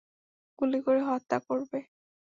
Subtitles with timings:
[0.59, 1.79] গুলি করে হত্যা করবে।